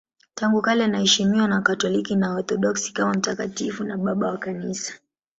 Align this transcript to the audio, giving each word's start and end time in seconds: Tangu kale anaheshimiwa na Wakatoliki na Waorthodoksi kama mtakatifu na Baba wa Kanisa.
Tangu 0.35 0.61
kale 0.61 0.83
anaheshimiwa 0.83 1.47
na 1.47 1.55
Wakatoliki 1.55 2.15
na 2.15 2.29
Waorthodoksi 2.29 2.93
kama 2.93 3.13
mtakatifu 3.13 3.83
na 3.83 3.97
Baba 3.97 4.27
wa 4.27 4.37
Kanisa. 4.37 4.93